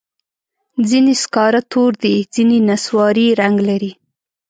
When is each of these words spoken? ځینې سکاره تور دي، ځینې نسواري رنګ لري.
ځینې 0.89 1.13
سکاره 1.23 1.61
تور 1.71 1.91
دي، 2.03 2.15
ځینې 2.33 2.57
نسواري 2.69 3.27
رنګ 3.41 3.57
لري. 3.69 3.91